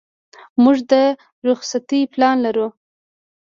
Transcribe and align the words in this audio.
موږ 0.63 0.77
د 0.91 0.93
رخصتۍ 1.47 2.01
پلان 2.13 2.37
لرو. 2.45 2.67